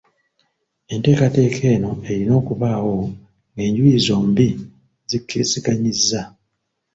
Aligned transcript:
Enteekateeka 0.93 1.61
eno 1.75 1.91
erina 2.11 2.33
okubaawo 2.41 2.97
ng'enjuyi 3.53 3.95
zombi 4.05 4.47
zikkiriziganyizza. 5.09 6.21